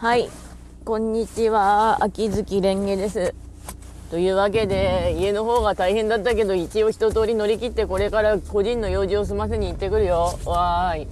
[0.00, 0.30] はい、
[0.86, 3.34] こんにちは、秋月蓮華です。
[4.10, 10.38] というわけで、家の方が大変だったけど、一応一通り乗り切って、これから個人の用事を済ませに行ってくるよ。
[10.46, 11.08] わーい。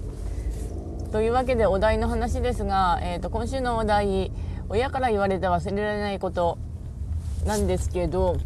[1.12, 4.32] というわけで、お題の話ですが、えっ、ー、と、今週のお題、
[4.70, 6.56] 親から言われて忘れられないこと
[7.44, 8.38] なんですけど、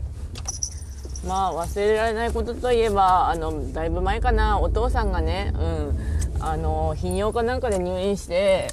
[1.25, 5.99] まあ、忘れられないことといえば、あの、だいぶ前かな、お父さんがね、うん、
[6.41, 8.67] あの、泌尿かなんかで入院して、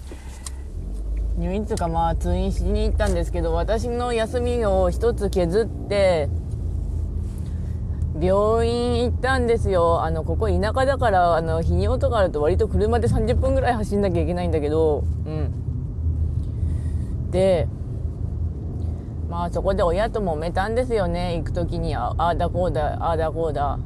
[1.39, 6.29] 入院っていうかまあ通院しに行ったんですけど私の休みを1つ削って
[8.19, 10.03] 病院行ったんですよ。
[10.03, 17.31] あのここ田舎だからあの日にとかあると割と車で30分ぐらい走んなきゃいけないんだけどうん。
[17.31, 17.69] で
[19.29, 21.37] まあそこで親と揉めたんですよね。
[21.37, 23.79] 行く時にああだこうだああだこうだ。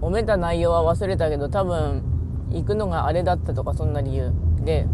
[0.00, 2.04] 揉めた内容は忘れたけど多分
[2.50, 4.30] 行くのがあれだったとかそんな理由。
[4.60, 4.86] で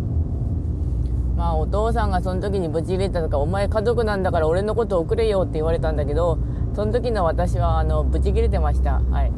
[1.42, 6.38] まあお父さんがその時にブチ入れたとか、お前家族なんだから俺のこと送れよって言われたんだけど、
[6.72, 9.00] その時の私はあのブチ切れてました。
[9.10, 9.32] はい。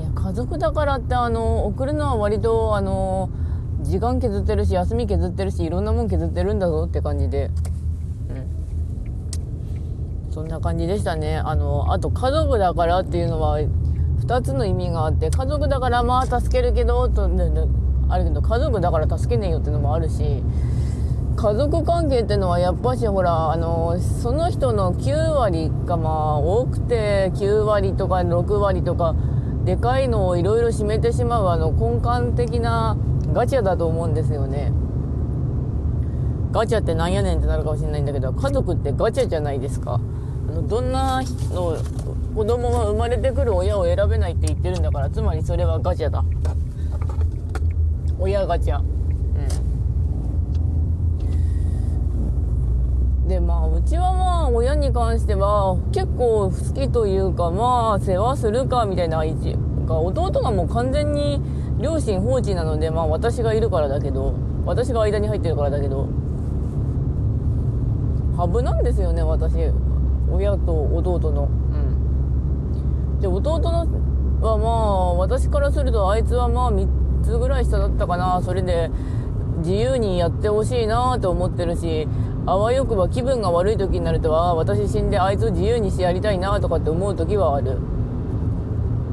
[0.00, 3.30] いや、家族だからってあの、送るのは割とあの、
[3.82, 7.52] 時間削ってるし、休み削ってるし、いろんなもん削ってるんだぞって感じで。
[8.28, 8.32] う
[10.28, 10.32] ん。
[10.32, 11.36] そんな感じでしたね。
[11.36, 17.28] あの、あと家族だからっていうのは、2つの意味があって、家族だからまあ助けるけど、と、
[18.08, 20.42] あるけど家族だから助けねえよってのもあるし
[21.36, 29.14] 家族関係ってのはやっぱしほらあのその人の9割がまあ多くて9割とか6割とか
[29.64, 32.96] でかいのをいろいろ占めてしまうあの根幹的な
[33.32, 34.72] ガチャだと思うんですよね。
[36.52, 40.00] ガチャってなんやねんってなるかもしれないんだけど家族ってガチャじゃないですか。
[40.48, 41.76] あのどんなの
[42.34, 46.24] 子供が生まれてくる親を選べないって言ってるんだからつまりそれはガチャだ。
[48.18, 48.80] 親ガチャ。
[48.80, 48.82] う
[53.24, 53.28] ん。
[53.28, 59.56] でまあうちはまあ親に関しては結構好きというかまあ世話するかみたいな位置。
[59.86, 61.40] が弟がもう完全に
[61.80, 64.34] 両親放置なのでまあ私がいるからだけど
[64.64, 66.08] 私が間に入ってるからだけど。
[68.36, 69.54] ハブなんですよね私。
[70.30, 71.44] 親と弟の。
[71.44, 73.20] うん。
[73.20, 73.86] で弟の
[74.40, 76.70] はまあ私からするとあいつはまあ
[77.26, 78.40] つぐらい下だったかな。
[78.42, 78.90] それで
[79.58, 82.06] 自由にやってほしいなと思ってるし
[82.44, 87.78] あわよくば気分が悪い時になるとは私死んであいつを自由にしてやりたいなとかって思う時はある。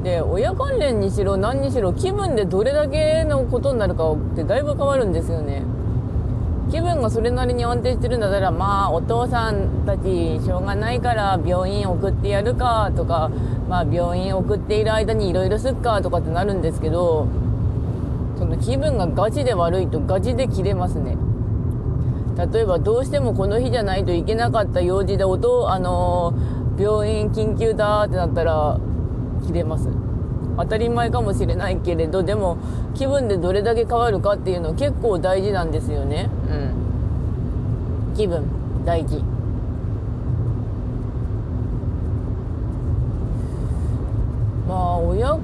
[0.04, 5.62] で親関連にしろ何にしろ気分でどれだけのことになるかってだいぶ変わるんですよね。
[6.70, 13.30] 気分がそれなりに安定してるんだったらまあお父さんたちしょうがないから病院送ってやるかとか
[13.68, 17.26] まあ病院送っている間にいろいろすっかとかってなるんですけど
[18.36, 21.16] その気分がガチで悪いとガチで切れますね。
[22.52, 28.78] 例えばどうしてもこの日じゃないといけなかった用事で音あのー、病院緊急だってなったら
[29.46, 29.88] 切れます。
[30.56, 32.58] 当たり前かもしれないけれどでも
[32.94, 36.30] 気分でどれだけ変わるかっていうの結構大事なんですよね。
[36.48, 38.14] うん。
[38.16, 38.44] 気分
[38.84, 39.22] 大事
[44.68, 45.38] まあ親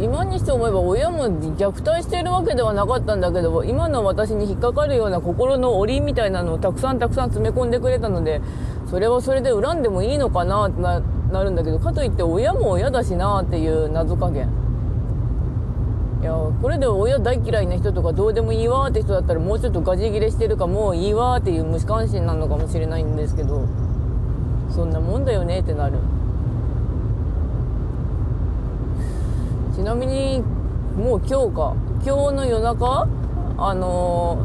[0.00, 8.42] 今にして思えば親も虐待しているわけではなかったんだけど今の私に引っかかるような心の檻みたいなのをたくさんたくさん詰め込んでくれたので
[8.90, 11.00] それはそれで恨んでもいいのかなってな
[11.42, 14.50] るんだけどかといって親も親だしなっていう謎加減
[16.20, 23.66] いやこれで親大嫌いな人とかどうでもいいわって人だったらもうちょっとガジ切れしてるかもういいわっていう無視関心なのかもしれないんですけど
[24.70, 25.98] そんなもんだよねってなる。
[29.76, 30.40] ちなみに
[30.96, 33.06] もう今日か今日の夜中
[33.58, 34.38] あの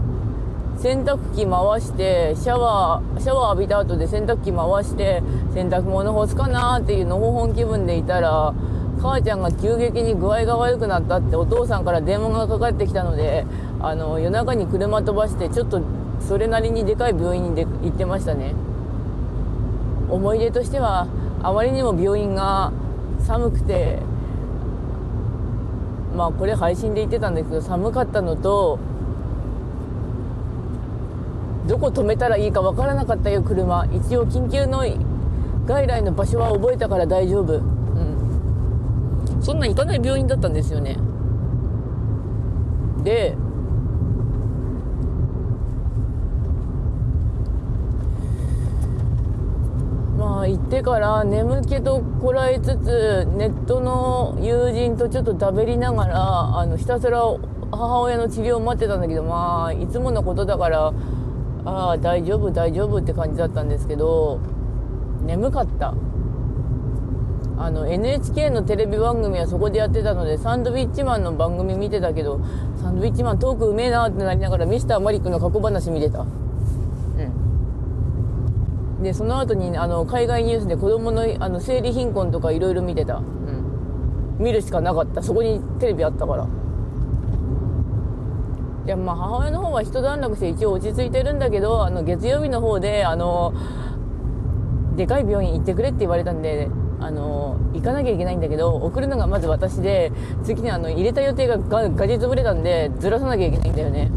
[0.76, 8.54] ー、洗濯機回してシャワーシャワー浴びた後で洗濯機回して洗濯物干すかなっていうのほほん気分でいたら
[9.02, 13.46] 母ちゃんが急激に具合が悪くなったってお父さんから電話がかかってきたので
[13.80, 15.82] あの夜中に車飛ばしてちょっと
[16.28, 18.54] それなりにでかい病院にで行ってましたね。
[20.10, 21.08] 思い出としては
[21.42, 22.74] あまりにも病院が
[23.26, 24.00] 寒くて
[26.16, 28.80] まあこれ配信で言ってたんですけど寒かったのと
[31.68, 33.86] どこ止めたらいいか分からなかったよ車。
[33.94, 34.84] 一応緊急の
[35.66, 37.54] 外来の場所は覚えたから大丈夫。
[37.54, 39.42] うん。
[39.42, 40.98] そんな行かない病院だったんですよね。
[43.04, 43.36] で
[50.18, 57.22] まあ行ってから眠気とこらえつつネットの友人とちょっとだべりながらあのひたすら
[57.72, 60.94] 母親の治療を待ってたんだけどまあいつものことだから
[61.66, 64.40] ああ大丈夫大丈夫って感じだったんですけど
[65.26, 65.94] 眠かった。
[67.58, 72.42] あの NHK のテレビ番組はそこでやってたのでサンドウィッチマンの番組見てたけど
[72.82, 76.26] サンドウィッチマントークうめえなってなりながらミスターマリックの過去話見てた。
[79.02, 83.16] でその後にあの海外ニュースで子供のあの生理貧困とかいろいろ見てた。
[83.16, 84.38] うん。
[84.40, 85.22] 見るしかなかった。
[85.24, 86.48] そこにテレビあったから。
[88.86, 93.54] いやまあ母親の方は一段落して一応落ち着いてるんだけどあの月曜日の方であの
[94.96, 96.68] でかい病院行ってくれって言われたんで
[97.00, 100.12] あの行かなきゃいけないんだけど送るのがまず私で
[100.44, 104.12] 次にあの入れた予定ががガジ潰れたんでずらさなきゃいけないんだよね、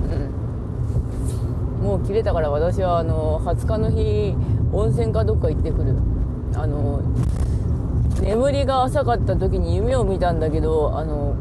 [1.81, 4.35] うん、もう切れたから私はあの20日の日
[4.75, 5.95] 温泉かどっか行ってくる。
[6.57, 7.01] あの
[8.21, 11.35] 眠りが浅かった時に夢を見たんだけどあの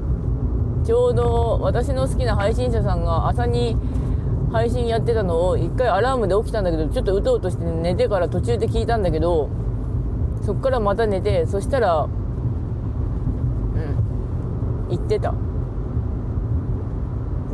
[0.84, 3.78] ちょうど私の好きな配信者さんが朝に
[4.52, 9.50] 配信やってたのを一回アラームで起きたんだけどちょっとうとうとして寝てから途中で聞いたんだけど
[10.42, 12.12] そっからまた寝てそしたらうん
[14.90, 15.34] 行ってた。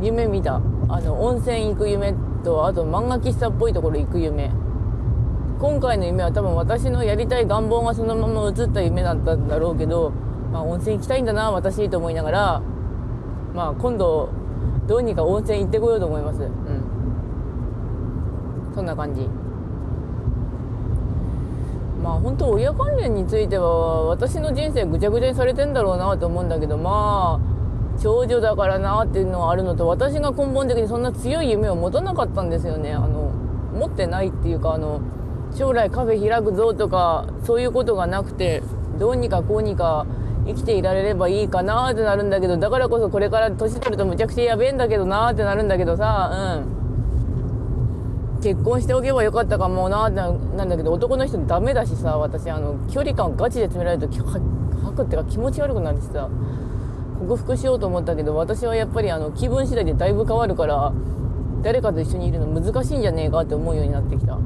[0.02, 0.62] 夢見た。
[0.88, 4.50] あの温泉行く夢とあと漫画喫茶っぽいところ行く夢。
[5.60, 10.10] 今回の夢は多分私のやりたい願望がそのまま映った夢だったんだろうけど、
[10.50, 12.62] まあ、温泉行きたいんだな私と思いながら、
[13.54, 14.30] まあ、今度
[14.86, 16.40] どうにか温泉行ってこようと思います。
[16.40, 16.50] うん。
[18.74, 19.28] そんな感じ。
[22.02, 32.94] まあ本当親関連については私の人生ぐちゃぐちゃにされてんだろうなと思うんだけどまあ長女だからなっていうのはあるのと私が根本的にそんな強い夢を持たなかったんですよね。
[32.94, 33.30] あの
[33.74, 35.02] 持ってないっていうかあの
[35.54, 38.62] 将来カフェ開くぞとかそういうことがなくて
[38.98, 40.06] どうにかこうにか
[40.46, 46.80] 生きていられればいいかなってなるんだけどだからこそこれから年取るとむちゃくちゃやべえんだけどなってなるんだけどさうん。
[48.42, 56.30] 結婚しておけばよかったかもなってなんだけど男の人ダメだしさ私あの距離感ガチで詰められると吐くってか気持ち悪くなるしさ
[57.20, 60.90] 克服しようと思ったけど私はやっぱりあの気分次第でだいぶ変わるから
[61.62, 64.38] 誰かと一緒にいるの難しいんじゃねえかって思うようになってきた。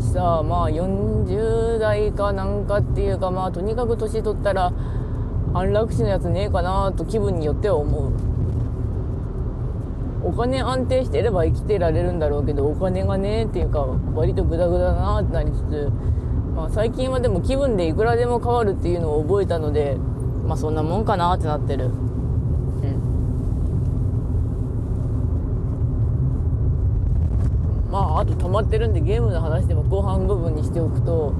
[0.00, 4.72] さあまあ40代かなんかっていうかまあとにかく年取ったら
[5.54, 8.30] 安楽死のやつねえかなと気分によっては思う。
[10.22, 13.80] お金安定してれば生きてられるんだろうけどお金がねえっていうか
[14.14, 15.90] 割とグダグダだなってなりつつ、
[16.54, 19.96] まあ、最近はでも気分でいくらでも変わるっていうのを覚えたので
[20.46, 21.92] まあそんなもんかなってなってるうん
[27.90, 31.32] まああと溜まってるんでゲームの話でも後半部分にしておくと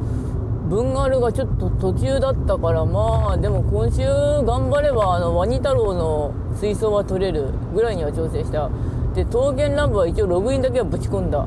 [0.71, 4.03] 文ガルがちょっと途中だったからまあでも今週
[4.45, 8.71] 頑張ればあのワニ太郎の水槽は取れるぐらいには調整した。
[9.15, 11.41] で桃源ラブは一応ログインだけはぶち込んだ。
[11.41, 11.43] う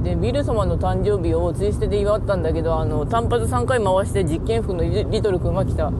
[0.00, 0.02] ん。
[0.04, 5.90] でビル様の誕生日をツイステで祝ったんだけどあの単発3回回して実験服のリトル君が来た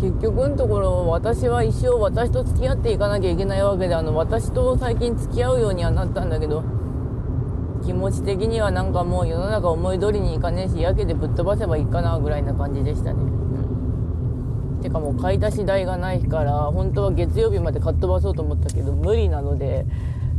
[0.00, 6.64] 結局のところ私は一生私と付き合っていかなきゃいけないわけであの私と最近付き合うようにはなったんだけど
[7.84, 19.84] 気持ち的にはなんかもう世の中思い通りにいかねえしやけでぶっ飛ばせばいいかなぐらいな感じでしたね、うん、てかもう買い出し代がないから本当は月曜日までかっ飛ばそうと思ったけど無理なので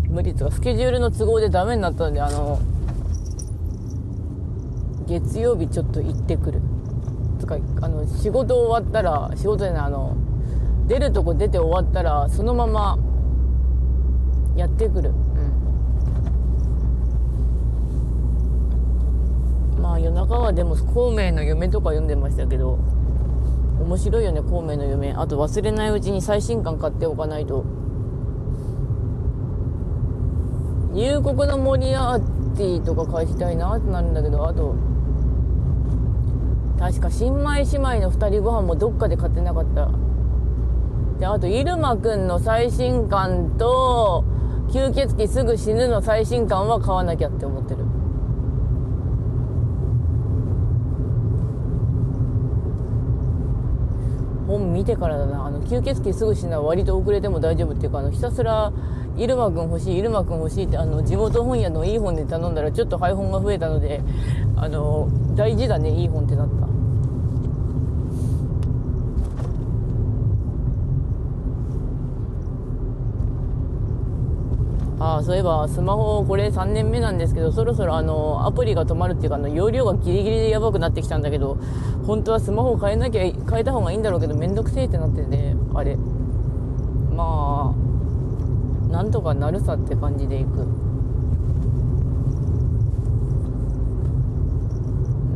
[0.09, 2.59] 無理とかスケジュールの都合でダメになったのであの
[5.07, 6.61] 月曜日ちょっと行ってくる
[7.41, 10.15] つかあの仕事終わったら仕事じゃないあの
[10.87, 12.97] 出るとこ出て終わったらそのまま
[14.55, 15.13] やってくる、う
[19.79, 22.79] ん、まあ夜中はでも孔明の夢とか読んでましたけど
[23.81, 25.11] 面白いよね孔明の夢。
[25.13, 27.65] あと忘れないうちに最新刊買っておかないと。
[30.93, 32.19] 入国のモリアー
[32.55, 34.75] ティとか返したいなってなるんだけどあと
[36.81, 39.87] 確か新米姉妹の2人ご飯もどっかで買ってなかった。
[41.19, 44.25] であと入間くんの最新刊と
[44.69, 47.85] 吸血鬼すぐ死ぬの最新刊は買わなきゃって思ってる。
[54.51, 55.45] 本見てからだな。
[55.45, 58.71] あの吸血鬼すぐ死ぬは割と遅れても大丈夫っていうかあのひたすら
[59.15, 64.01] 入間くん欲しい入間くん欲しいってあの地元本屋のいい本で頼んだらちょっと配本が増えたので
[64.55, 66.80] あの大事だねいい本ってなった。
[75.01, 81.57] ああそういえばスマホこれ3年目なんですけどそろそろあのアプリが止まるっていうかあの容量がギリギリでやばくなってきたんだけど
[82.05, 85.95] 本当はスマホ変えなきゃ変えた方がいいんだろうけどめんどくせえってなってねあれ。
[87.15, 90.67] まあなんとかなるさって感じでいく。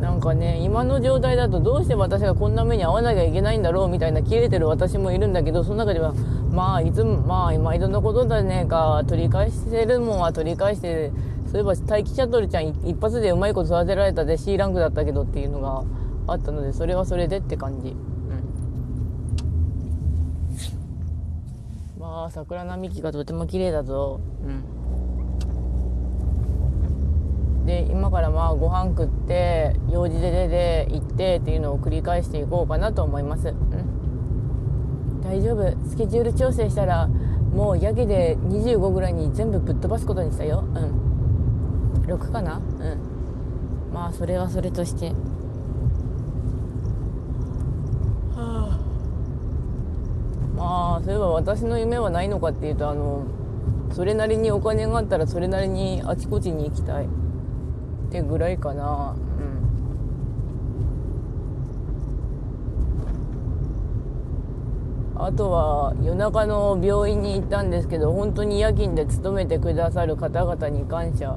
[0.00, 6.14] なんかね今の状態だとどうして私がこんな目に遭わなきゃいけないんだろうみたいな切れてる私もいるんだけどその中では
[6.56, 11.12] まあいつもまあ毎度のことだねか取り返してるもんは取り返して
[11.52, 15.84] そういえば待機シャトルちゃん一発でうまいこと育てられたで C ランクだったけどっていうのが
[16.32, 17.90] あったのでそれはそれでって感じ。
[17.90, 17.96] うん。
[22.00, 24.22] まあ桜並木がとても綺麗だぞ。
[24.42, 24.76] うん。
[27.66, 33.55] で今からまあご飯食って用事で出て行ってっていうのを繰り返していこうかなと思います、うん、
[35.28, 35.88] 大丈夫。
[35.88, 40.64] スケジュール調整したらもうやけで25ぐらいに全部ぶっ飛ばすことにしたよ。
[40.74, 42.04] うん。
[42.06, 42.58] 6かな？
[42.58, 42.62] うん。
[43.92, 45.08] まあそれはそれとして。
[48.36, 48.78] はあ。
[50.56, 53.24] まあそういえば私の夢はないのかっていうとあの
[53.92, 57.06] それなりにお金があったらそれなりにあちこちに行きたい。
[57.06, 57.08] っ
[58.08, 59.56] てぐらいかなうん
[65.18, 71.36] あとは夜中の病院に行ったんですけど本当に夜勤で勤めてくださる方々に感謝。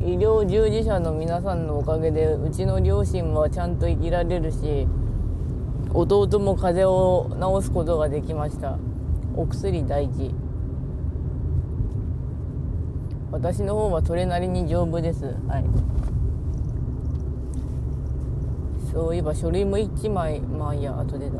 [0.00, 4.86] 医療従事者の皆さんのおかげでうちの両親はちゃんと生きられるし
[5.92, 8.78] 弟も風邪を治すことができました。
[9.34, 10.34] お薬大事。
[13.30, 15.34] 私の方はそれなりに丈夫です。
[15.48, 15.64] はい。
[18.92, 21.38] そういえば書類も1枚まあいいや後でだ。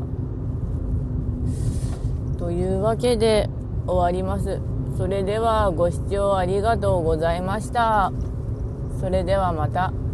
[2.37, 3.49] というわけで
[3.85, 4.59] 終わります
[4.97, 8.11] それではご視聴ありがとうございました
[8.99, 10.06] それではまた。